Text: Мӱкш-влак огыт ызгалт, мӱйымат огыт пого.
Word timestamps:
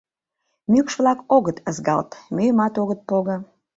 Мӱкш-влак 0.71 1.19
огыт 1.35 1.57
ызгалт, 1.69 2.09
мӱйымат 2.35 2.73
огыт 2.81 2.99
пого. 3.09 3.35